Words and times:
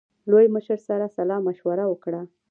لوی 0.31 0.47
مشر 0.55 0.77
سره 0.87 1.05
سلا 1.15 1.37
مشوره 1.47 1.85
وکړه. 1.87 2.21